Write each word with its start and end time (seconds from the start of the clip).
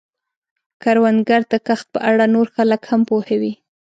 کروندګر 0.81 1.41
د 1.51 1.53
کښت 1.67 1.87
په 1.93 1.99
اړه 2.09 2.25
نور 2.35 2.47
خلک 2.55 2.81
هم 2.89 3.01
پوهوي 3.09 3.53